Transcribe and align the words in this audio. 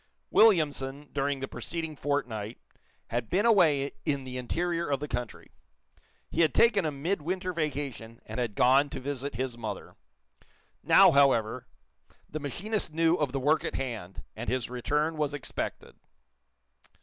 Williamson, 0.31 1.09
during 1.13 1.41
the 1.41 1.47
preceding 1.47 1.95
fortnight, 1.95 2.57
had 3.09 3.29
been 3.29 3.45
away 3.45 3.91
in 4.03 4.23
the 4.23 4.35
interior 4.35 4.89
of 4.89 4.99
the 4.99 5.07
country. 5.07 5.51
He 6.31 6.41
had 6.41 6.55
taken 6.55 6.85
a 6.85 6.91
midwinter 6.91 7.53
vacation, 7.53 8.19
and 8.25 8.39
had 8.39 8.55
gone 8.55 8.89
to 8.89 8.99
visit 8.99 9.35
his 9.35 9.59
mother. 9.59 9.95
Now, 10.81 11.11
however, 11.11 11.67
the 12.27 12.39
machinist 12.39 12.91
knew 12.91 13.13
of 13.17 13.31
the 13.31 13.39
work 13.39 13.63
at 13.63 13.75
hand, 13.75 14.23
and 14.35 14.49
his 14.49 14.71
return 14.71 15.17
was 15.17 15.35
expected. 15.35 15.93